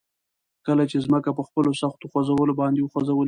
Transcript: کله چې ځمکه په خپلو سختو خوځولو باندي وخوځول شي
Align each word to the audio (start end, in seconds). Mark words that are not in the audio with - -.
کله 0.67 0.83
چې 0.91 0.97
ځمکه 1.05 1.29
په 1.37 1.43
خپلو 1.47 1.69
سختو 1.81 2.05
خوځولو 2.11 2.53
باندي 2.59 2.81
وخوځول 2.83 3.17
شي 3.17 3.19